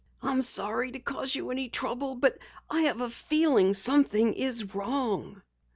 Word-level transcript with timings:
"I'm 0.23 0.41
sorry 0.41 0.89
to 0.93 0.97
cause 0.99 1.35
you 1.35 1.51
any 1.51 1.69
trouble, 1.69 2.15
but 2.15 2.39
I 2.67 2.81
have 2.89 3.01
a 3.01 3.09
feeling 3.11 3.75
something 3.75 4.33
is 4.33 4.73
wrong." 4.73 5.43